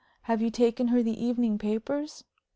Have 0.23 0.41
you 0.41 0.49
taken 0.49 0.87
her 0.87 1.03
the 1.03 1.23
evening 1.23 1.59
papers?" 1.59 2.23